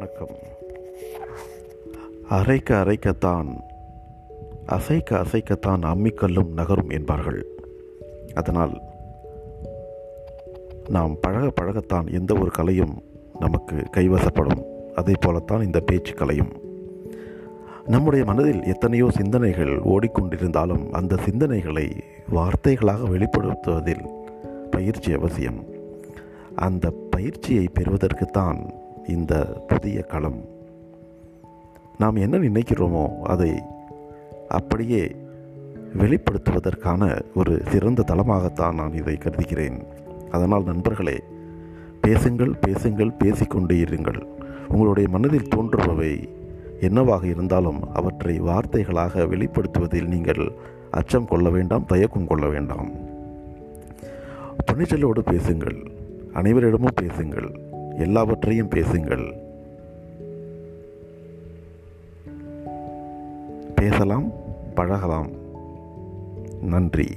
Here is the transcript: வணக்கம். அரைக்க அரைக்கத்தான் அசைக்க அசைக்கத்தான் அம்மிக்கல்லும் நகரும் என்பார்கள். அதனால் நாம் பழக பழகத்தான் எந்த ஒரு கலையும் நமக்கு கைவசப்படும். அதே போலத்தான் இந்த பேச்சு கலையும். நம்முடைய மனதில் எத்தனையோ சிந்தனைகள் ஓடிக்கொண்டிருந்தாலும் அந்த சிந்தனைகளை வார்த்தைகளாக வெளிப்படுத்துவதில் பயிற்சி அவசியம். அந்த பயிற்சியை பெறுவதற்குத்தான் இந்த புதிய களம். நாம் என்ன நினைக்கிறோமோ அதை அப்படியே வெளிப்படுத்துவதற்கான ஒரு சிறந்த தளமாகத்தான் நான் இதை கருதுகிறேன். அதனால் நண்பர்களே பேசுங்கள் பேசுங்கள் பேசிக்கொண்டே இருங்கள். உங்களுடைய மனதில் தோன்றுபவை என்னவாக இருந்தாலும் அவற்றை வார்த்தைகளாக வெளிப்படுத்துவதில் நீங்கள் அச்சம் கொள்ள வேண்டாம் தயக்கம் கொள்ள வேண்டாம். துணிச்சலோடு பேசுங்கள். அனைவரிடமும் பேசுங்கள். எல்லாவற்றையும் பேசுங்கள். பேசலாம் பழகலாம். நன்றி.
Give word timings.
வணக்கம். 0.00 0.36
அரைக்க 2.30 2.70
அரைக்கத்தான் 2.70 3.60
அசைக்க 4.66 5.16
அசைக்கத்தான் 5.16 5.82
அம்மிக்கல்லும் 5.82 6.52
நகரும் 6.52 6.90
என்பார்கள். 6.90 7.46
அதனால் 8.34 8.80
நாம் 10.88 11.16
பழக 11.20 11.50
பழகத்தான் 11.60 12.12
எந்த 12.12 12.34
ஒரு 12.34 12.50
கலையும் 12.50 13.02
நமக்கு 13.40 13.76
கைவசப்படும். 13.96 14.64
அதே 14.94 15.12
போலத்தான் 15.20 15.64
இந்த 15.64 15.80
பேச்சு 15.80 16.14
கலையும். 16.14 16.52
நம்முடைய 17.86 18.24
மனதில் 18.24 18.62
எத்தனையோ 18.62 19.10
சிந்தனைகள் 19.10 19.78
ஓடிக்கொண்டிருந்தாலும் 19.78 20.90
அந்த 20.90 21.14
சிந்தனைகளை 21.14 22.00
வார்த்தைகளாக 22.34 23.08
வெளிப்படுத்துவதில் 23.08 24.04
பயிற்சி 24.70 25.12
அவசியம். 25.12 25.64
அந்த 26.54 26.90
பயிற்சியை 27.10 27.68
பெறுவதற்குத்தான் 27.78 28.79
இந்த 29.08 29.44
புதிய 29.44 30.02
களம். 30.02 30.44
நாம் 31.98 32.16
என்ன 32.16 32.38
நினைக்கிறோமோ 32.38 33.18
அதை 33.20 33.62
அப்படியே 34.48 35.16
வெளிப்படுத்துவதற்கான 35.98 37.20
ஒரு 37.34 37.62
சிறந்த 37.68 38.04
தளமாகத்தான் 38.06 38.74
நான் 38.74 38.92
இதை 38.92 39.16
கருதுகிறேன். 39.16 39.82
அதனால் 40.30 40.64
நண்பர்களே 40.64 41.22
பேசுங்கள் 42.00 42.54
பேசுங்கள் 42.60 43.12
பேசிக்கொண்டே 43.12 43.76
இருங்கள். 43.76 44.26
உங்களுடைய 44.68 45.08
மனதில் 45.08 45.48
தோன்றுபவை 45.56 46.28
என்னவாக 46.80 47.26
இருந்தாலும் 47.26 47.94
அவற்றை 47.94 48.40
வார்த்தைகளாக 48.40 49.26
வெளிப்படுத்துவதில் 49.26 50.06
நீங்கள் 50.06 50.52
அச்சம் 50.90 51.26
கொள்ள 51.26 51.50
வேண்டாம் 51.50 51.86
தயக்கம் 51.86 52.26
கொள்ள 52.26 52.46
வேண்டாம். 52.46 52.90
துணிச்சலோடு 54.72 55.18
பேசுங்கள். 55.18 55.76
அனைவரிடமும் 56.34 56.94
பேசுங்கள். 56.94 57.69
எல்லாவற்றையும் 58.00 58.68
பேசுங்கள். 58.68 59.34
பேசலாம் 63.74 64.32
பழகலாம். 64.74 65.30
நன்றி. 66.62 67.16